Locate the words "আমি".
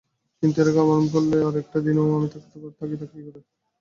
2.17-2.27